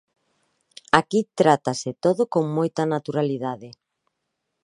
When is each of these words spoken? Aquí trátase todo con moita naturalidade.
Aquí 0.99 1.19
trátase 1.39 1.89
todo 2.05 2.21
con 2.33 2.43
moita 2.57 2.83
naturalidade. 2.93 3.69